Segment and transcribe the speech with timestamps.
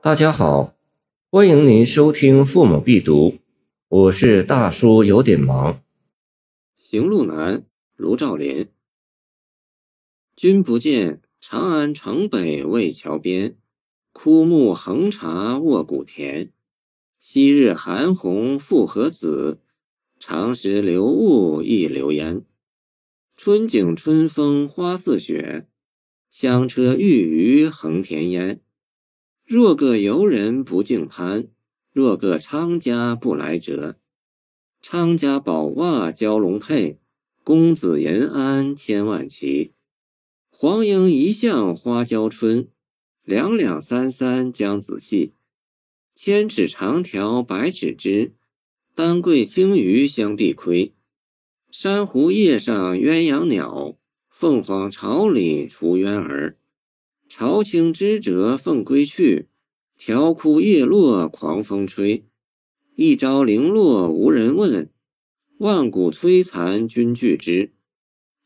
[0.00, 0.76] 大家好，
[1.28, 3.30] 欢迎您收听《父母必读》，
[3.88, 5.82] 我是大叔，有点忙。
[6.76, 7.64] 行路难，
[7.96, 8.68] 卢照邻。
[10.36, 13.56] 君不见，长安城北魏桥边，
[14.12, 16.52] 枯木横插卧古田。
[17.18, 19.58] 昔日韩红复何子？
[20.20, 22.44] 常时流雾亦流烟。
[23.36, 25.66] 春景春风花似雪，
[26.30, 28.60] 香车玉宇横田烟。
[29.48, 31.48] 若个游人不敬攀，
[31.94, 33.96] 若个昌家不来折。
[34.82, 36.98] 昌家宝袜蛟龙配，
[37.42, 39.72] 公子银鞍千万骑。
[40.50, 42.68] 黄莺一向花娇春，
[43.24, 45.32] 两两三三将子戏。
[46.14, 48.34] 千尺长条百尺枝，
[48.94, 50.92] 丹桂青鱼相碧亏。
[51.70, 53.96] 珊瑚叶上鸳鸯鸟，
[54.28, 56.58] 凤凰巢里雏鸳儿。
[57.28, 59.48] 朝清枝折凤归去，
[59.98, 62.24] 条枯叶落狂风吹。
[62.96, 64.90] 一朝零落无人问，
[65.58, 67.72] 万古摧残君俱知。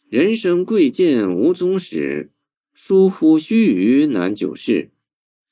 [0.09, 2.33] 人生贵贱无宗始，
[2.75, 4.91] 疏忽须臾难久视。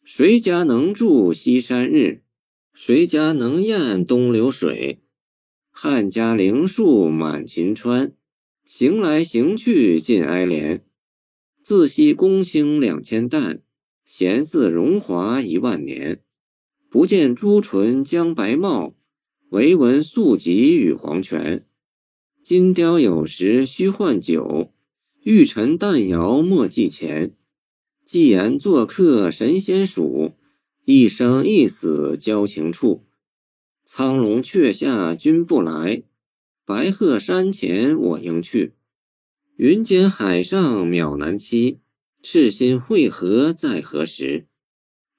[0.05, 2.23] 谁家能住西山日？
[2.75, 4.99] 谁家能咽东流水？
[5.71, 8.13] 汉家陵树满秦川，
[8.67, 10.81] 行来行去尽哀怜。
[11.63, 13.63] 自惜公卿两千担，
[14.05, 16.23] 闲似荣华一万年。
[16.89, 18.95] 不见朱唇将白帽，
[19.51, 21.67] 唯闻素疾与黄泉。
[22.43, 24.73] 金雕有时须换酒，
[25.23, 27.37] 玉陈淡窑莫计钱。
[28.05, 30.33] 既言做客神仙属，
[30.85, 33.07] 一生一死交情处。
[33.85, 36.03] 苍龙阙下君不来，
[36.65, 38.73] 白鹤山前我应去。
[39.63, 41.81] 云间海上渺难期，
[42.23, 44.47] 赤心会合在何时？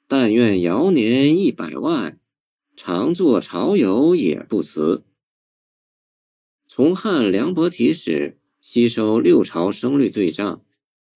[0.07, 2.19] 但愿遥年一百万，
[2.75, 5.05] 常作潮游也不辞。
[6.67, 10.65] 从汉梁伯提始，吸收六朝声律对仗，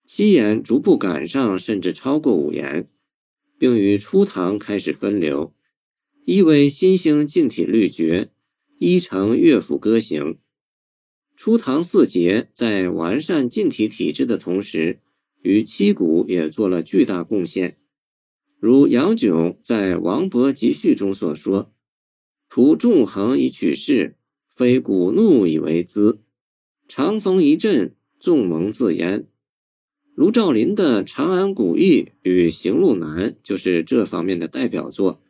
[0.05, 2.87] 七言逐步赶上，甚至超过五言，
[3.57, 5.51] 并于初唐开始分流，
[6.25, 8.29] 一为新兴近体律诀，
[8.77, 10.37] 一成乐府歌行。
[11.35, 14.99] 初唐四杰在完善近体体制的同时，
[15.41, 17.77] 与七古也做了巨大贡献。
[18.59, 21.73] 如杨炯在《王勃集序》中所说
[22.49, 24.15] ：“图纵横以取势。”
[24.55, 26.19] 非古怒以为资，
[26.87, 29.27] 长风一阵，纵蒙自言。
[30.13, 35.21] 卢照邻的《长安古意》与《行路难》就是这方面的代表作，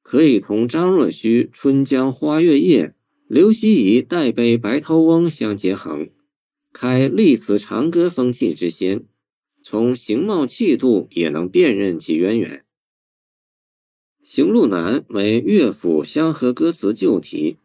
[0.00, 2.86] 可以同张若虚《春江花月夜》、
[3.34, 6.06] 刘希夷《代悲白头翁》相结合，
[6.72, 9.06] 开历词长歌风气之先。
[9.60, 12.58] 从形貌气度也能辨认其渊源。
[14.22, 17.56] 《行路难》为乐府相和歌词旧题。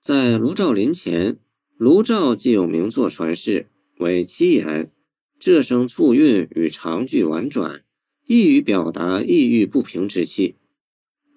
[0.00, 1.38] 在卢照邻前，
[1.76, 3.66] 卢照既有名作传世，
[3.98, 4.90] 为七言，
[5.38, 7.84] 仄声促韵与长句婉转，
[8.26, 10.54] 易于表达抑郁不平之气。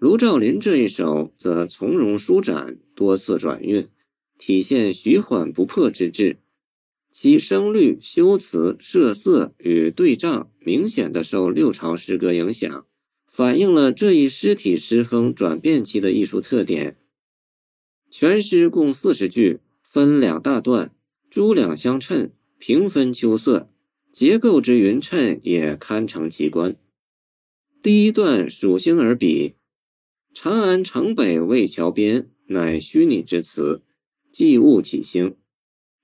[0.04, 3.88] 卢照邻这一首则从容舒展，多次转韵，
[4.38, 6.40] 体现徐缓不迫之志。
[7.10, 12.86] 其声律、修辞、设色与对仗明显的受六朝诗歌影响，
[13.26, 16.98] 反映了这一诗体诗风转变期的艺术特点。
[18.12, 20.94] 全诗共四十句，分两大段，
[21.30, 23.70] 诸两相衬，平分秋色，
[24.12, 26.76] 结构之匀称也堪称奇观。
[27.82, 29.54] 第一段属星而比，
[30.34, 33.84] 长安城北魏桥边，乃虚拟之词，
[34.32, 35.36] 寄物起兴。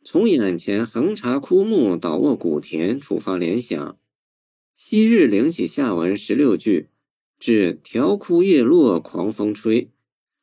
[0.03, 3.97] 从眼前横插枯木，倒卧古田，触发联想。
[4.75, 6.89] 昔日领起下文十六句，
[7.39, 9.89] 至条枯叶落，狂风吹。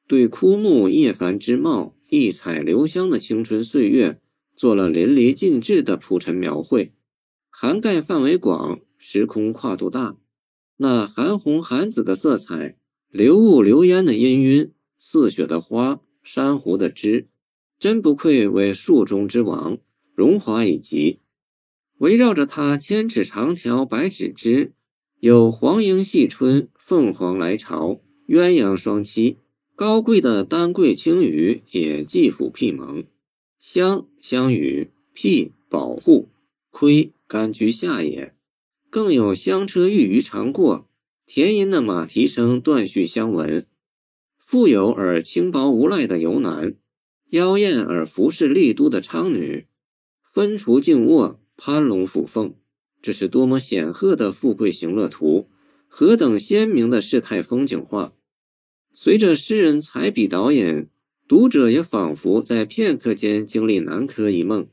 [0.08, 4.20] 对枯木叶繁枝茂、异彩留香的青春岁月
[4.56, 6.92] 做了淋漓尽致的铺陈描绘，
[7.50, 10.16] 涵盖范围广，时空跨度大。
[10.78, 12.76] 那韩红韩紫的色彩，
[13.10, 17.28] 流雾流烟的氤氲，似雪的花，珊瑚的枝，
[17.78, 19.78] 真不愧为树中之王，
[20.14, 21.20] 荣华已极。
[21.98, 24.72] 围绕着它千尺长条百尺枝，
[25.20, 29.36] 有黄莺戏春，凤凰来巢，鸳鸯双栖。
[29.74, 33.04] 高贵的丹桂青鱼也寄附辟蒙，
[33.60, 36.28] 香香与辟保护，
[36.70, 38.34] 窥甘居下也。
[38.88, 40.88] 更有香车玉鱼常过，
[41.26, 43.66] 田音的马蹄声断续相闻。
[44.38, 46.76] 富有而轻薄无赖的游男，
[47.30, 49.66] 妖艳而服饰丽都的娼女，
[50.22, 52.54] 分厨静卧，攀龙附凤，
[53.02, 55.50] 这是多么显赫的富贵行乐图，
[55.88, 58.14] 何等鲜明的世态风景画！
[58.94, 60.88] 随着诗人彩笔导演，
[61.26, 64.68] 读者也仿佛在片刻间经历南柯一梦，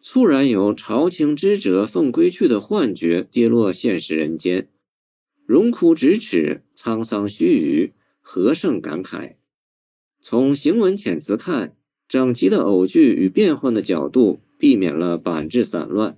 [0.00, 4.70] 猝然由朝清之者奉归去的幻觉跌落现实人间，
[5.50, 9.34] 荣枯咫尺，沧桑须臾，何胜感慨？
[10.22, 11.76] 从行文遣词看，
[12.06, 16.16] 整齐的偶句与变换的角度避免了板质散乱，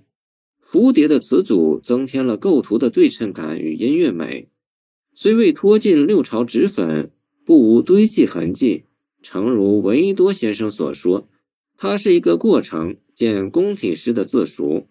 [0.63, 4.51] 蝴蝶的词组增添了构图的对称感与音乐美，
[5.15, 7.09] 虽未脱尽六朝脂粉，
[7.43, 8.83] 不无堆砌痕迹。
[9.23, 11.27] 诚如闻一多先生所说，
[11.75, 14.87] 它是一个过程，见宫体诗的自熟。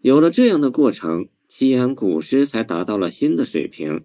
[0.00, 4.04] 有了这样的过程，西安古诗才达到了新的水平。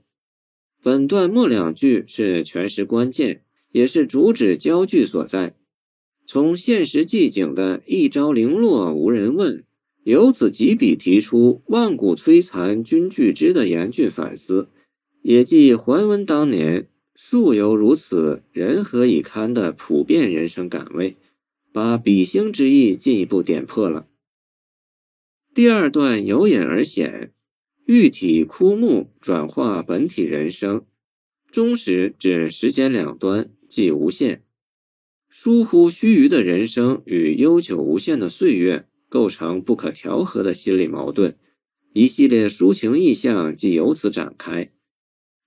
[0.81, 5.55] 本段末两句是全诗关键，也是主旨焦距所在。
[6.25, 9.63] 从现实寂景的一朝零落无人问，
[10.03, 14.69] 由此几笔提出万古摧残君惧之的严峻反思，
[15.21, 16.87] 也即桓温当年。
[17.15, 21.15] 树犹如此，人何以堪的普遍人生感味，
[21.71, 24.07] 把比兴之意进一步点破了。
[25.53, 27.31] 第二段由隐而显，
[27.85, 30.83] 玉体枯木转化本体人生，
[31.51, 34.41] 终始指时间两端即无限，
[35.29, 41.37] 疏忽须臾的人生与悠久无限的岁月构成不可调和的心理矛盾，
[41.93, 44.71] 一系列抒情意象即由此展开。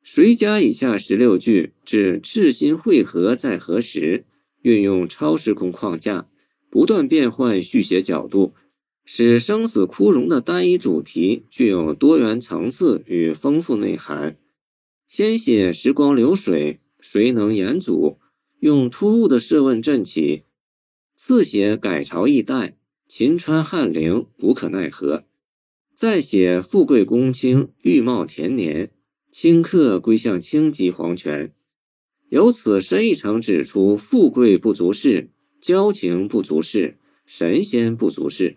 [0.04, 4.24] 谁家以下十六句至赤心会合在何时？
[4.62, 6.28] 运用超时空框架，
[6.70, 8.54] 不断变换续写角度，
[9.08, 14.36] 使生死枯荣的单一主题具有多元层次与丰富内涵。
[15.06, 18.18] 先写时光流水，谁能言阻？
[18.58, 20.42] 用突兀的设问振起；
[21.14, 22.76] 次写改朝易代，
[23.06, 25.22] 秦川汉陵，无可奈何；
[25.94, 28.90] 再写富贵公卿，玉貌田年。
[29.32, 31.52] 顷刻归向清极皇权，
[32.30, 35.28] 由此深一层指出：富贵不足事，
[35.60, 38.56] 交情不足事，神仙不足事。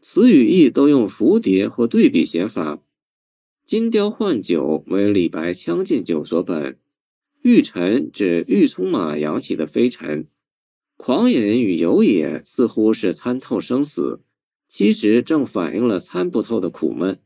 [0.00, 2.82] 词与意都用蝴蝶或对比写法。
[3.66, 6.78] 金雕换酒为李白《将进酒》所本，
[7.42, 10.26] 玉尘指玉葱马扬起的飞尘。
[10.96, 14.20] 狂饮与游野似乎是参透生死，
[14.66, 17.20] 其实正反映了参不透的苦闷。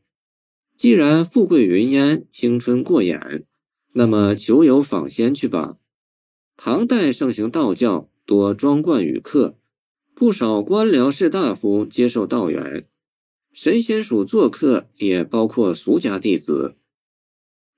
[0.75, 3.45] 既然富贵云烟，青春过眼，
[3.93, 5.77] 那么求友访仙去吧。
[6.57, 9.57] 唐代盛行道教，多庄冠与客，
[10.15, 12.85] 不少官僚士大夫接受道缘。
[13.51, 16.75] 神仙署做客，也包括俗家弟子。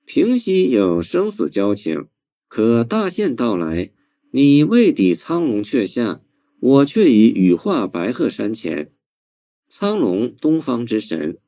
[0.04, 2.06] 平息有生死交情，
[2.48, 3.90] 可大限到来，
[4.30, 6.22] 你未抵苍龙阙下，
[6.60, 8.92] 我却已羽化白鹤山前。
[9.68, 11.38] 苍龙，东方之神。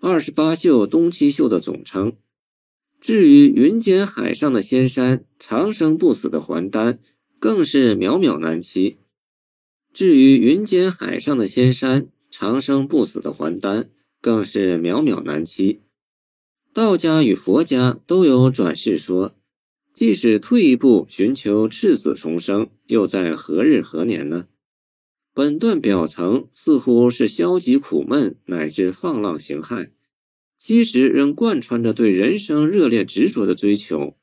[0.00, 2.16] 二十八宿东七宿的总称。
[3.00, 7.00] 至于云间海上的仙山，长生不死的还丹，
[7.38, 8.98] 更是渺渺难期。
[9.94, 13.88] 至于云间海上的仙山，长生不死的还丹，
[14.20, 15.82] 更是渺渺难期。
[16.72, 19.36] 道家与佛家都有转世说，
[19.94, 24.48] 即使退一步寻求赤子重生，又在何日何年呢？
[25.32, 29.90] 本段表层似乎是消极苦闷，乃至放浪形骸，
[30.58, 34.16] 其实仍贯穿着对人生热烈执着的追求。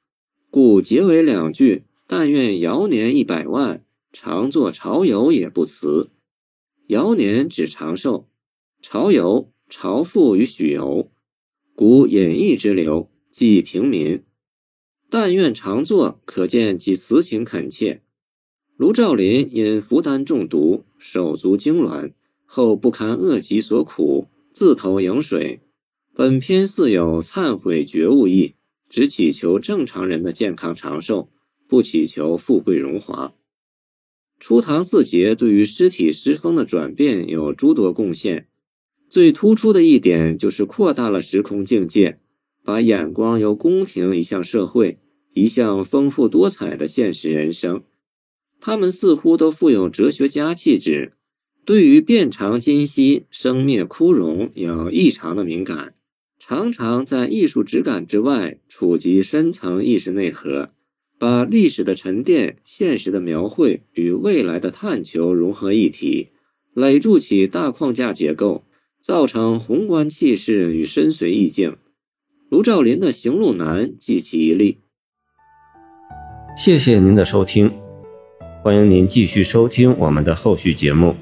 [0.49, 6.11] 故结尾两句：“但愿尧年一百万，常作朝游也不辞。”
[6.87, 8.27] 尧年指长寿，
[8.81, 11.09] 朝游朝父与许由，
[11.73, 14.23] 古隐逸之流，即平民。
[15.09, 18.01] 但愿常作，可见其词情恳切。
[18.75, 22.13] 卢照邻因服丹中毒，手足痉挛，
[22.45, 25.61] 后不堪恶疾所苦，自投营水。
[26.13, 28.55] 本篇似有忏悔觉悟意，
[28.89, 31.29] 只祈求正常人的健康长寿，
[31.67, 33.33] 不祈求富贵荣华。
[34.41, 38.47] 初唐四杰对于诗体诗风的转变有诸多贡献，
[39.07, 42.17] 最突出的一点就是扩大了时空境界，
[42.63, 44.97] 把眼光由宫廷移向社会，
[45.35, 47.83] 移向丰富多彩的现实人生。
[48.59, 51.13] 他们似乎都富有哲学家气质，
[51.63, 55.93] 对于变长今夕、生灭枯荣有异常的敏感，
[56.39, 60.71] 常常在艺术质感之外触及深层意识内核，
[61.21, 66.29] 把历史的沉淀、现实的描绘与未来的探求融合一体，
[66.73, 68.63] 垒筑起大框架结构，
[69.03, 71.77] 造成宏观气势与深邃意境。
[72.49, 74.79] 卢照邻的《行路难》即其一例。
[76.57, 77.71] 谢谢您的收听。
[78.63, 81.15] 欢迎您继续收听我们的后续节目。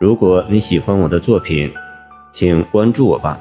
[0.00, 1.70] 如果你喜欢我的作品，
[2.32, 3.40] 请关注我吧。